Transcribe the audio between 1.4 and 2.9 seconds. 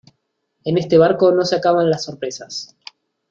se acaban las sorpresas.